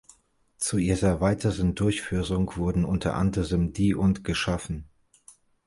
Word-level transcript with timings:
Zu 0.57 0.79
ihrer 0.79 1.21
weiteren 1.21 1.75
Durchführung 1.75 2.55
wurden 2.57 2.85
unter 2.85 3.13
anderem 3.13 3.71
die 3.71 3.93
und 3.93 4.23
geschaffen. 4.23 4.89